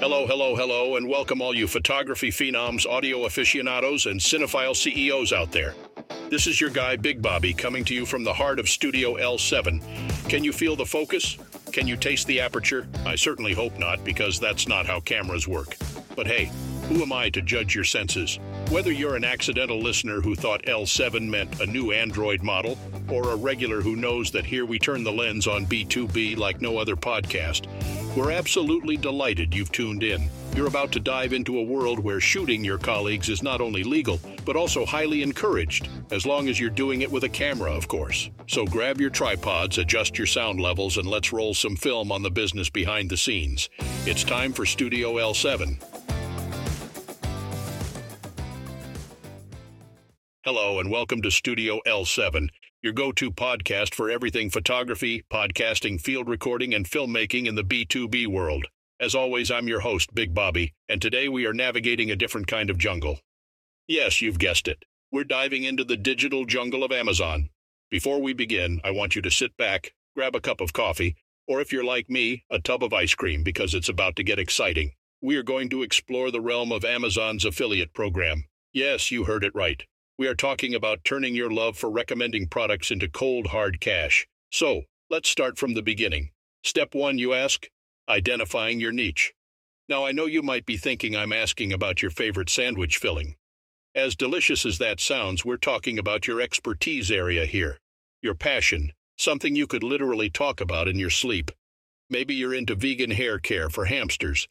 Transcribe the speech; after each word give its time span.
Hello, 0.00 0.28
hello, 0.28 0.54
hello, 0.54 0.94
and 0.94 1.08
welcome 1.08 1.42
all 1.42 1.52
you 1.52 1.66
photography 1.66 2.30
phenoms, 2.30 2.86
audio 2.86 3.24
aficionados, 3.24 4.06
and 4.06 4.20
cinephile 4.20 4.76
CEOs 4.76 5.32
out 5.32 5.50
there. 5.50 5.74
This 6.30 6.46
is 6.46 6.60
your 6.60 6.70
guy, 6.70 6.94
Big 6.94 7.20
Bobby, 7.20 7.52
coming 7.52 7.84
to 7.86 7.94
you 7.94 8.06
from 8.06 8.22
the 8.22 8.32
heart 8.32 8.60
of 8.60 8.68
Studio 8.68 9.16
L7. 9.16 9.82
Can 10.28 10.44
you 10.44 10.52
feel 10.52 10.76
the 10.76 10.86
focus? 10.86 11.36
Can 11.72 11.88
you 11.88 11.96
taste 11.96 12.28
the 12.28 12.40
aperture? 12.40 12.86
I 13.04 13.16
certainly 13.16 13.52
hope 13.52 13.76
not, 13.76 14.04
because 14.04 14.38
that's 14.38 14.68
not 14.68 14.86
how 14.86 15.00
cameras 15.00 15.48
work. 15.48 15.76
But 16.14 16.28
hey, 16.28 16.52
who 16.88 17.02
am 17.02 17.12
I 17.12 17.28
to 17.30 17.42
judge 17.42 17.74
your 17.74 17.82
senses? 17.82 18.38
Whether 18.70 18.92
you're 18.92 19.16
an 19.16 19.24
accidental 19.24 19.80
listener 19.80 20.20
who 20.20 20.36
thought 20.36 20.62
L7 20.62 21.28
meant 21.28 21.60
a 21.60 21.66
new 21.66 21.90
Android 21.90 22.44
model, 22.44 22.78
or 23.10 23.32
a 23.32 23.36
regular 23.36 23.80
who 23.80 23.96
knows 23.96 24.30
that 24.30 24.46
here 24.46 24.64
we 24.64 24.78
turn 24.78 25.02
the 25.02 25.10
lens 25.10 25.48
on 25.48 25.66
B2B 25.66 26.36
like 26.36 26.60
no 26.60 26.78
other 26.78 26.94
podcast, 26.94 27.66
we're 28.16 28.30
absolutely 28.30 28.96
delighted 28.96 29.54
you've 29.54 29.72
tuned 29.72 30.02
in. 30.02 30.28
You're 30.54 30.66
about 30.66 30.92
to 30.92 31.00
dive 31.00 31.32
into 31.32 31.58
a 31.58 31.62
world 31.62 31.98
where 31.98 32.20
shooting 32.20 32.64
your 32.64 32.78
colleagues 32.78 33.28
is 33.28 33.42
not 33.42 33.60
only 33.60 33.84
legal, 33.84 34.20
but 34.44 34.56
also 34.56 34.84
highly 34.84 35.22
encouraged, 35.22 35.88
as 36.10 36.26
long 36.26 36.48
as 36.48 36.58
you're 36.58 36.70
doing 36.70 37.02
it 37.02 37.10
with 37.10 37.24
a 37.24 37.28
camera, 37.28 37.72
of 37.72 37.86
course. 37.88 38.30
So 38.46 38.64
grab 38.64 39.00
your 39.00 39.10
tripods, 39.10 39.78
adjust 39.78 40.18
your 40.18 40.26
sound 40.26 40.60
levels, 40.60 40.96
and 40.96 41.06
let's 41.06 41.32
roll 41.32 41.54
some 41.54 41.76
film 41.76 42.10
on 42.10 42.22
the 42.22 42.30
business 42.30 42.70
behind 42.70 43.10
the 43.10 43.16
scenes. 43.16 43.68
It's 44.06 44.24
time 44.24 44.52
for 44.52 44.66
Studio 44.66 45.14
L7. 45.14 45.97
Hello, 50.50 50.80
and 50.80 50.90
welcome 50.90 51.20
to 51.20 51.30
Studio 51.30 51.78
L7, 51.86 52.48
your 52.82 52.94
go 52.94 53.12
to 53.12 53.30
podcast 53.30 53.94
for 53.94 54.08
everything 54.08 54.48
photography, 54.48 55.22
podcasting, 55.30 56.00
field 56.00 56.26
recording, 56.26 56.72
and 56.72 56.88
filmmaking 56.88 57.46
in 57.46 57.54
the 57.54 57.62
B2B 57.62 58.26
world. 58.28 58.64
As 58.98 59.14
always, 59.14 59.50
I'm 59.50 59.68
your 59.68 59.80
host, 59.80 60.14
Big 60.14 60.32
Bobby, 60.32 60.72
and 60.88 61.02
today 61.02 61.28
we 61.28 61.44
are 61.44 61.52
navigating 61.52 62.10
a 62.10 62.16
different 62.16 62.46
kind 62.46 62.70
of 62.70 62.78
jungle. 62.78 63.20
Yes, 63.86 64.22
you've 64.22 64.38
guessed 64.38 64.68
it. 64.68 64.86
We're 65.12 65.24
diving 65.24 65.64
into 65.64 65.84
the 65.84 65.98
digital 65.98 66.46
jungle 66.46 66.82
of 66.82 66.92
Amazon. 66.92 67.50
Before 67.90 68.18
we 68.18 68.32
begin, 68.32 68.80
I 68.82 68.90
want 68.92 69.16
you 69.16 69.20
to 69.20 69.30
sit 69.30 69.54
back, 69.58 69.92
grab 70.16 70.34
a 70.34 70.40
cup 70.40 70.62
of 70.62 70.72
coffee, 70.72 71.14
or 71.46 71.60
if 71.60 71.74
you're 71.74 71.84
like 71.84 72.08
me, 72.08 72.46
a 72.50 72.58
tub 72.58 72.82
of 72.82 72.94
ice 72.94 73.14
cream 73.14 73.42
because 73.42 73.74
it's 73.74 73.90
about 73.90 74.16
to 74.16 74.24
get 74.24 74.38
exciting. 74.38 74.92
We 75.20 75.36
are 75.36 75.42
going 75.42 75.68
to 75.68 75.82
explore 75.82 76.30
the 76.30 76.40
realm 76.40 76.72
of 76.72 76.86
Amazon's 76.86 77.44
affiliate 77.44 77.92
program. 77.92 78.44
Yes, 78.72 79.10
you 79.10 79.24
heard 79.24 79.44
it 79.44 79.54
right. 79.54 79.84
We 80.18 80.26
are 80.26 80.34
talking 80.34 80.74
about 80.74 81.04
turning 81.04 81.36
your 81.36 81.48
love 81.48 81.78
for 81.78 81.88
recommending 81.88 82.48
products 82.48 82.90
into 82.90 83.08
cold, 83.08 83.46
hard 83.46 83.80
cash. 83.80 84.26
So, 84.50 84.82
let's 85.08 85.28
start 85.28 85.56
from 85.56 85.74
the 85.74 85.82
beginning. 85.82 86.30
Step 86.64 86.92
one, 86.92 87.18
you 87.18 87.34
ask? 87.34 87.68
Identifying 88.08 88.80
your 88.80 88.90
niche. 88.90 89.32
Now, 89.88 90.04
I 90.04 90.10
know 90.10 90.26
you 90.26 90.42
might 90.42 90.66
be 90.66 90.76
thinking 90.76 91.14
I'm 91.14 91.32
asking 91.32 91.72
about 91.72 92.02
your 92.02 92.10
favorite 92.10 92.50
sandwich 92.50 92.96
filling. 92.96 93.36
As 93.94 94.16
delicious 94.16 94.66
as 94.66 94.78
that 94.78 94.98
sounds, 94.98 95.44
we're 95.44 95.56
talking 95.56 96.00
about 96.00 96.26
your 96.26 96.40
expertise 96.40 97.12
area 97.12 97.46
here, 97.46 97.78
your 98.20 98.34
passion, 98.34 98.90
something 99.18 99.54
you 99.54 99.68
could 99.68 99.84
literally 99.84 100.30
talk 100.30 100.60
about 100.60 100.88
in 100.88 100.98
your 100.98 101.10
sleep. 101.10 101.52
Maybe 102.10 102.34
you're 102.34 102.54
into 102.54 102.74
vegan 102.74 103.12
hair 103.12 103.38
care 103.38 103.70
for 103.70 103.84
hamsters. 103.84 104.48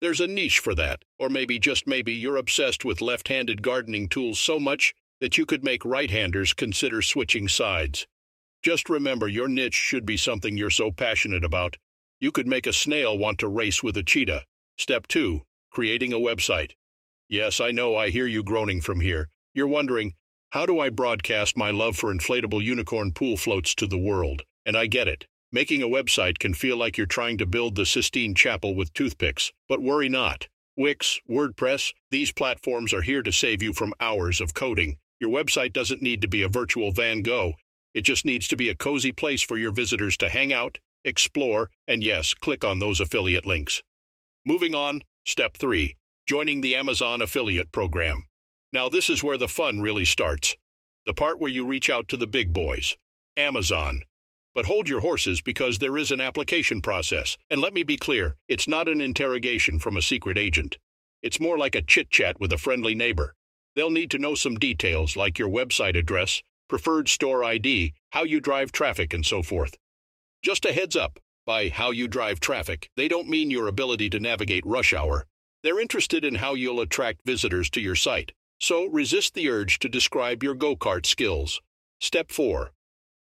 There's 0.00 0.22
a 0.22 0.26
niche 0.26 0.60
for 0.60 0.74
that, 0.76 1.02
or 1.18 1.28
maybe 1.28 1.58
just 1.58 1.86
maybe 1.86 2.14
you're 2.14 2.38
obsessed 2.38 2.86
with 2.86 3.02
left 3.02 3.28
handed 3.28 3.60
gardening 3.60 4.08
tools 4.08 4.40
so 4.40 4.58
much 4.58 4.94
that 5.20 5.36
you 5.36 5.46
could 5.46 5.64
make 5.64 5.84
right-handers 5.84 6.52
consider 6.54 7.02
switching 7.02 7.48
sides. 7.48 8.06
Just 8.62 8.88
remember 8.90 9.28
your 9.28 9.48
niche 9.48 9.74
should 9.74 10.04
be 10.04 10.16
something 10.16 10.56
you're 10.56 10.70
so 10.70 10.90
passionate 10.90 11.44
about. 11.44 11.76
You 12.20 12.32
could 12.32 12.46
make 12.46 12.66
a 12.66 12.72
snail 12.72 13.16
want 13.16 13.38
to 13.38 13.48
race 13.48 13.82
with 13.82 13.96
a 13.96 14.02
cheetah. 14.02 14.44
Step 14.76 15.06
2. 15.06 15.42
Creating 15.70 16.12
a 16.12 16.18
website. 16.18 16.72
Yes, 17.28 17.60
I 17.60 17.70
know 17.70 17.96
I 17.96 18.10
hear 18.10 18.26
you 18.26 18.42
groaning 18.42 18.80
from 18.80 19.00
here. 19.00 19.28
You're 19.54 19.68
wondering, 19.68 20.14
how 20.50 20.66
do 20.66 20.80
I 20.80 20.90
broadcast 20.90 21.56
my 21.56 21.70
love 21.70 21.96
for 21.96 22.12
inflatable 22.12 22.62
unicorn 22.62 23.12
pool 23.12 23.36
floats 23.36 23.74
to 23.76 23.86
the 23.86 23.98
world? 23.98 24.42
And 24.66 24.76
I 24.76 24.86
get 24.86 25.08
it. 25.08 25.26
Making 25.52 25.82
a 25.82 25.88
website 25.88 26.38
can 26.38 26.54
feel 26.54 26.76
like 26.76 26.96
you're 26.96 27.06
trying 27.06 27.38
to 27.38 27.46
build 27.46 27.74
the 27.74 27.86
Sistine 27.86 28.34
Chapel 28.34 28.74
with 28.74 28.92
toothpicks, 28.92 29.52
but 29.68 29.82
worry 29.82 30.08
not. 30.08 30.48
Wix, 30.76 31.20
WordPress, 31.28 31.92
these 32.10 32.32
platforms 32.32 32.92
are 32.92 33.02
here 33.02 33.22
to 33.22 33.32
save 33.32 33.62
you 33.62 33.72
from 33.72 33.94
hours 34.00 34.40
of 34.40 34.54
coding. 34.54 34.96
Your 35.20 35.30
website 35.30 35.72
doesn't 35.72 36.02
need 36.02 36.22
to 36.22 36.28
be 36.28 36.42
a 36.42 36.48
virtual 36.48 36.92
Van 36.92 37.22
Gogh. 37.22 37.52
It 37.94 38.02
just 38.02 38.24
needs 38.24 38.48
to 38.48 38.56
be 38.56 38.70
a 38.70 38.74
cozy 38.74 39.12
place 39.12 39.42
for 39.42 39.58
your 39.58 39.72
visitors 39.72 40.16
to 40.18 40.28
hang 40.28 40.52
out, 40.52 40.78
explore, 41.04 41.70
and 41.86 42.02
yes, 42.02 42.34
click 42.34 42.64
on 42.64 42.78
those 42.78 43.00
affiliate 43.00 43.44
links. 43.44 43.82
Moving 44.46 44.74
on, 44.74 45.02
step 45.26 45.56
three 45.56 45.96
joining 46.26 46.60
the 46.60 46.76
Amazon 46.76 47.20
affiliate 47.20 47.72
program. 47.72 48.22
Now, 48.72 48.88
this 48.88 49.10
is 49.10 49.24
where 49.24 49.36
the 49.36 49.48
fun 49.48 49.80
really 49.80 50.04
starts 50.04 50.56
the 51.06 51.14
part 51.14 51.40
where 51.40 51.50
you 51.50 51.66
reach 51.66 51.90
out 51.90 52.06
to 52.08 52.16
the 52.16 52.26
big 52.26 52.52
boys, 52.52 52.96
Amazon. 53.36 54.02
But 54.54 54.66
hold 54.66 54.88
your 54.88 55.00
horses 55.00 55.40
because 55.40 55.78
there 55.78 55.96
is 55.96 56.12
an 56.12 56.20
application 56.20 56.80
process. 56.80 57.36
And 57.48 57.60
let 57.60 57.74
me 57.74 57.82
be 57.82 57.96
clear 57.96 58.36
it's 58.48 58.68
not 58.68 58.86
an 58.86 59.00
interrogation 59.00 59.78
from 59.78 59.96
a 59.96 60.02
secret 60.02 60.38
agent. 60.38 60.76
It's 61.22 61.40
more 61.40 61.58
like 61.58 61.74
a 61.74 61.82
chit 61.82 62.10
chat 62.10 62.38
with 62.38 62.52
a 62.52 62.58
friendly 62.58 62.94
neighbor. 62.94 63.34
They'll 63.80 63.88
need 63.88 64.10
to 64.10 64.18
know 64.18 64.34
some 64.34 64.56
details 64.56 65.16
like 65.16 65.38
your 65.38 65.48
website 65.48 65.96
address, 65.96 66.42
preferred 66.68 67.08
store 67.08 67.42
ID, 67.42 67.94
how 68.10 68.24
you 68.24 68.38
drive 68.38 68.72
traffic, 68.72 69.14
and 69.14 69.24
so 69.24 69.42
forth. 69.42 69.78
Just 70.42 70.66
a 70.66 70.72
heads 70.74 70.96
up 70.96 71.18
by 71.46 71.70
how 71.70 71.90
you 71.90 72.06
drive 72.06 72.40
traffic, 72.40 72.90
they 72.98 73.08
don't 73.08 73.30
mean 73.30 73.50
your 73.50 73.68
ability 73.68 74.10
to 74.10 74.20
navigate 74.20 74.66
rush 74.66 74.92
hour. 74.92 75.24
They're 75.62 75.80
interested 75.80 76.26
in 76.26 76.34
how 76.34 76.52
you'll 76.52 76.82
attract 76.82 77.24
visitors 77.24 77.70
to 77.70 77.80
your 77.80 77.94
site. 77.94 78.32
So 78.58 78.84
resist 78.84 79.32
the 79.32 79.48
urge 79.48 79.78
to 79.78 79.88
describe 79.88 80.42
your 80.42 80.54
go 80.54 80.76
kart 80.76 81.06
skills. 81.06 81.62
Step 82.02 82.30
4 82.30 82.72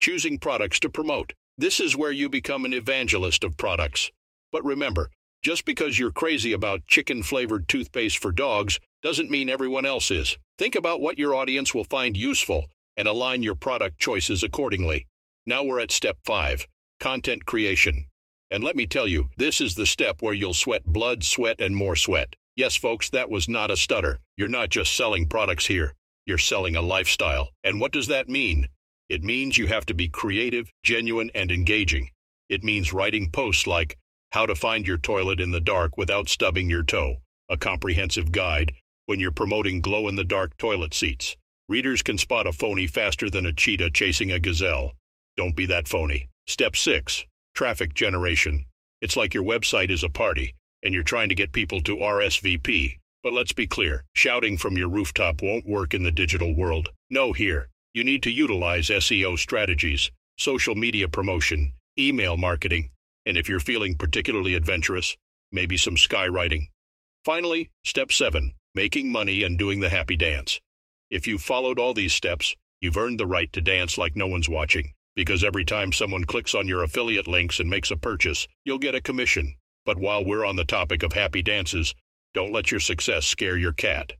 Choosing 0.00 0.38
products 0.38 0.78
to 0.78 0.88
promote. 0.88 1.32
This 1.58 1.80
is 1.80 1.96
where 1.96 2.12
you 2.12 2.28
become 2.28 2.64
an 2.64 2.72
evangelist 2.72 3.42
of 3.42 3.56
products. 3.56 4.12
But 4.52 4.64
remember, 4.64 5.10
just 5.42 5.64
because 5.64 5.98
you're 5.98 6.12
crazy 6.12 6.52
about 6.52 6.86
chicken 6.86 7.24
flavored 7.24 7.66
toothpaste 7.66 8.18
for 8.18 8.30
dogs 8.30 8.78
doesn't 9.02 9.32
mean 9.32 9.50
everyone 9.50 9.84
else 9.84 10.12
is. 10.12 10.38
Think 10.56 10.76
about 10.76 11.00
what 11.00 11.18
your 11.18 11.34
audience 11.34 11.74
will 11.74 11.84
find 11.84 12.16
useful 12.16 12.66
and 12.96 13.08
align 13.08 13.42
your 13.42 13.56
product 13.56 13.98
choices 13.98 14.44
accordingly. 14.44 15.06
Now 15.46 15.64
we're 15.64 15.80
at 15.80 15.90
step 15.90 16.16
five 16.24 16.66
content 17.00 17.44
creation. 17.44 18.06
And 18.52 18.62
let 18.62 18.76
me 18.76 18.86
tell 18.86 19.08
you, 19.08 19.30
this 19.36 19.60
is 19.60 19.74
the 19.74 19.84
step 19.84 20.22
where 20.22 20.32
you'll 20.32 20.54
sweat 20.54 20.84
blood, 20.84 21.24
sweat, 21.24 21.60
and 21.60 21.74
more 21.74 21.96
sweat. 21.96 22.36
Yes, 22.54 22.76
folks, 22.76 23.10
that 23.10 23.28
was 23.28 23.48
not 23.48 23.72
a 23.72 23.76
stutter. 23.76 24.20
You're 24.36 24.46
not 24.46 24.68
just 24.68 24.96
selling 24.96 25.26
products 25.26 25.66
here, 25.66 25.92
you're 26.24 26.38
selling 26.38 26.76
a 26.76 26.82
lifestyle. 26.82 27.50
And 27.64 27.80
what 27.80 27.90
does 27.90 28.06
that 28.06 28.28
mean? 28.28 28.68
It 29.08 29.24
means 29.24 29.58
you 29.58 29.66
have 29.66 29.86
to 29.86 29.94
be 29.94 30.08
creative, 30.08 30.70
genuine, 30.84 31.32
and 31.34 31.50
engaging. 31.50 32.10
It 32.48 32.62
means 32.62 32.92
writing 32.92 33.28
posts 33.28 33.66
like, 33.66 33.98
How 34.30 34.46
to 34.46 34.54
Find 34.54 34.86
Your 34.86 34.98
Toilet 34.98 35.40
in 35.40 35.50
the 35.50 35.60
Dark 35.60 35.96
Without 35.96 36.28
Stubbing 36.28 36.70
Your 36.70 36.84
Toe, 36.84 37.16
a 37.48 37.56
comprehensive 37.56 38.30
guide 38.30 38.72
when 39.06 39.20
you're 39.20 39.30
promoting 39.30 39.80
glow 39.80 40.08
in 40.08 40.16
the 40.16 40.24
dark 40.24 40.56
toilet 40.56 40.94
seats. 40.94 41.36
Readers 41.68 42.02
can 42.02 42.18
spot 42.18 42.46
a 42.46 42.52
phony 42.52 42.86
faster 42.86 43.28
than 43.28 43.46
a 43.46 43.52
cheetah 43.52 43.90
chasing 43.90 44.32
a 44.32 44.38
gazelle. 44.38 44.92
Don't 45.36 45.56
be 45.56 45.66
that 45.66 45.88
phony. 45.88 46.28
Step 46.46 46.76
6 46.76 47.24
Traffic 47.54 47.94
Generation. 47.94 48.64
It's 49.00 49.16
like 49.16 49.34
your 49.34 49.44
website 49.44 49.90
is 49.90 50.04
a 50.04 50.08
party, 50.08 50.54
and 50.82 50.94
you're 50.94 51.02
trying 51.02 51.28
to 51.28 51.34
get 51.34 51.52
people 51.52 51.80
to 51.82 51.96
RSVP. 51.96 52.98
But 53.22 53.32
let's 53.32 53.52
be 53.52 53.66
clear 53.66 54.04
shouting 54.14 54.56
from 54.56 54.76
your 54.76 54.88
rooftop 54.88 55.42
won't 55.42 55.66
work 55.66 55.94
in 55.94 56.02
the 56.02 56.10
digital 56.10 56.54
world. 56.54 56.88
No, 57.10 57.32
here. 57.32 57.68
You 57.92 58.04
need 58.04 58.22
to 58.24 58.30
utilize 58.30 58.88
SEO 58.88 59.38
strategies, 59.38 60.10
social 60.38 60.74
media 60.74 61.08
promotion, 61.08 61.72
email 61.98 62.36
marketing, 62.36 62.90
and 63.26 63.36
if 63.36 63.48
you're 63.48 63.60
feeling 63.60 63.94
particularly 63.96 64.54
adventurous, 64.54 65.16
maybe 65.52 65.76
some 65.76 65.96
skywriting. 65.96 66.68
Finally, 67.24 67.70
step 67.84 68.12
7 68.12 68.52
making 68.74 69.10
money, 69.10 69.42
and 69.42 69.58
doing 69.58 69.80
the 69.80 69.88
happy 69.88 70.16
dance. 70.16 70.60
If 71.10 71.26
you've 71.26 71.42
followed 71.42 71.78
all 71.78 71.94
these 71.94 72.12
steps, 72.12 72.56
you've 72.80 72.96
earned 72.96 73.20
the 73.20 73.26
right 73.26 73.52
to 73.52 73.60
dance 73.60 73.96
like 73.96 74.16
no 74.16 74.26
one's 74.26 74.48
watching, 74.48 74.92
because 75.14 75.44
every 75.44 75.64
time 75.64 75.92
someone 75.92 76.24
clicks 76.24 76.54
on 76.54 76.66
your 76.66 76.82
affiliate 76.82 77.28
links 77.28 77.60
and 77.60 77.70
makes 77.70 77.90
a 77.90 77.96
purchase, 77.96 78.48
you'll 78.64 78.78
get 78.78 78.94
a 78.94 79.00
commission. 79.00 79.54
But 79.86 79.98
while 79.98 80.24
we're 80.24 80.44
on 80.44 80.56
the 80.56 80.64
topic 80.64 81.02
of 81.02 81.12
happy 81.12 81.42
dances, 81.42 81.94
don't 82.32 82.52
let 82.52 82.70
your 82.70 82.80
success 82.80 83.26
scare 83.26 83.56
your 83.56 83.72
cat 83.72 84.14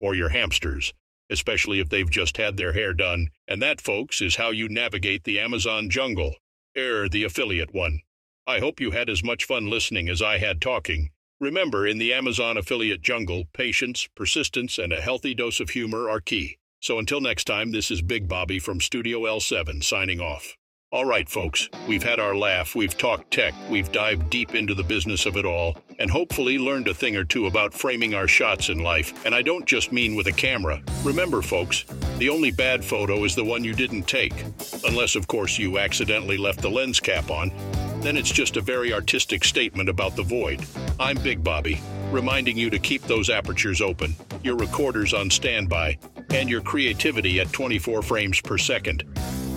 or 0.00 0.14
your 0.14 0.30
hamsters, 0.30 0.92
especially 1.30 1.78
if 1.78 1.88
they've 1.88 2.10
just 2.10 2.36
had 2.36 2.56
their 2.56 2.72
hair 2.72 2.92
done. 2.92 3.28
And 3.46 3.62
that, 3.62 3.80
folks, 3.80 4.20
is 4.20 4.36
how 4.36 4.50
you 4.50 4.68
navigate 4.68 5.24
the 5.24 5.38
Amazon 5.38 5.88
jungle. 5.88 6.34
Err 6.76 7.08
the 7.08 7.24
affiliate 7.24 7.74
one. 7.74 8.00
I 8.46 8.58
hope 8.58 8.80
you 8.80 8.90
had 8.90 9.08
as 9.08 9.22
much 9.22 9.44
fun 9.44 9.70
listening 9.70 10.08
as 10.08 10.22
I 10.22 10.38
had 10.38 10.60
talking. 10.60 11.10
Remember, 11.40 11.86
in 11.86 11.96
the 11.96 12.12
Amazon 12.12 12.58
affiliate 12.58 13.00
jungle, 13.00 13.44
patience, 13.54 14.06
persistence, 14.14 14.76
and 14.76 14.92
a 14.92 15.00
healthy 15.00 15.34
dose 15.34 15.58
of 15.58 15.70
humor 15.70 16.10
are 16.10 16.20
key. 16.20 16.58
So 16.80 16.98
until 16.98 17.22
next 17.22 17.46
time, 17.46 17.70
this 17.70 17.90
is 17.90 18.02
Big 18.02 18.28
Bobby 18.28 18.58
from 18.58 18.78
Studio 18.78 19.20
L7 19.20 19.82
signing 19.82 20.20
off. 20.20 20.54
All 20.92 21.06
right, 21.06 21.26
folks, 21.26 21.70
we've 21.88 22.02
had 22.02 22.20
our 22.20 22.36
laugh, 22.36 22.74
we've 22.74 22.98
talked 22.98 23.30
tech, 23.30 23.54
we've 23.70 23.90
dived 23.90 24.28
deep 24.28 24.54
into 24.54 24.74
the 24.74 24.82
business 24.82 25.24
of 25.24 25.38
it 25.38 25.46
all, 25.46 25.78
and 25.98 26.10
hopefully 26.10 26.58
learned 26.58 26.88
a 26.88 26.94
thing 26.94 27.16
or 27.16 27.24
two 27.24 27.46
about 27.46 27.72
framing 27.72 28.12
our 28.12 28.28
shots 28.28 28.68
in 28.68 28.80
life. 28.80 29.24
And 29.24 29.34
I 29.34 29.40
don't 29.40 29.64
just 29.64 29.92
mean 29.92 30.16
with 30.16 30.26
a 30.26 30.32
camera. 30.32 30.82
Remember, 31.04 31.40
folks, 31.40 31.84
the 32.18 32.28
only 32.28 32.50
bad 32.50 32.84
photo 32.84 33.24
is 33.24 33.34
the 33.34 33.44
one 33.44 33.64
you 33.64 33.72
didn't 33.72 34.02
take. 34.02 34.44
Unless, 34.84 35.16
of 35.16 35.26
course, 35.26 35.58
you 35.58 35.78
accidentally 35.78 36.36
left 36.36 36.60
the 36.60 36.70
lens 36.70 37.00
cap 37.00 37.30
on. 37.30 37.50
Then 38.00 38.16
it's 38.16 38.32
just 38.32 38.56
a 38.56 38.62
very 38.62 38.94
artistic 38.94 39.44
statement 39.44 39.90
about 39.90 40.16
the 40.16 40.22
void. 40.22 40.64
I'm 40.98 41.18
Big 41.22 41.44
Bobby, 41.44 41.80
reminding 42.10 42.56
you 42.56 42.70
to 42.70 42.78
keep 42.78 43.02
those 43.02 43.28
apertures 43.28 43.82
open, 43.82 44.16
your 44.42 44.56
recorders 44.56 45.12
on 45.12 45.28
standby, 45.28 45.98
and 46.30 46.48
your 46.48 46.62
creativity 46.62 47.40
at 47.40 47.52
24 47.52 48.00
frames 48.00 48.40
per 48.40 48.56
second. 48.56 49.04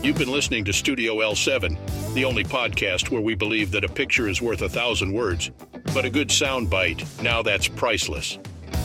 You've 0.04 0.18
been 0.18 0.32
listening 0.32 0.66
to 0.66 0.74
Studio 0.74 1.20
L7, 1.20 2.14
the 2.14 2.26
only 2.26 2.44
podcast 2.44 3.10
where 3.10 3.22
we 3.22 3.34
believe 3.34 3.72
that 3.72 3.86
a 3.86 3.90
picture 3.90 4.28
is 4.28 4.42
worth 4.42 4.62
a 4.62 4.68
thousand 4.68 5.14
words, 5.14 5.52
but 5.94 6.04
a 6.04 6.10
good 6.10 6.30
sound 6.30 6.70
bite, 6.70 7.06
now 7.22 7.42
that's 7.42 7.70
priceless. 7.70 8.38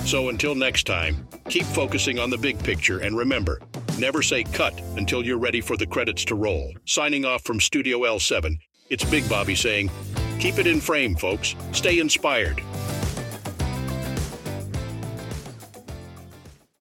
So 0.05 0.29
until 0.29 0.55
next 0.55 0.87
time, 0.87 1.27
keep 1.49 1.65
focusing 1.65 2.21
on 2.21 2.31
the 2.31 2.39
big 2.39 2.63
picture 2.63 3.01
and 3.01 3.17
remember, 3.17 3.61
never 3.99 4.23
say 4.23 4.45
cut 4.45 4.81
until 4.97 5.25
you're 5.25 5.39
ready 5.39 5.61
for 5.61 5.77
the 5.77 5.87
credits 5.87 6.25
to 6.27 6.37
roll. 6.37 6.73
Signing 6.85 7.25
off 7.25 7.43
from 7.43 7.59
Studio 7.59 7.99
L7, 8.03 8.57
it's 8.91 9.05
Big 9.05 9.29
Bobby 9.29 9.55
saying, 9.55 9.91
keep 10.39 10.59
it 10.59 10.67
in 10.67 10.81
frame, 10.81 11.15
folks. 11.15 11.55
Stay 11.73 11.99
inspired. 11.99 12.63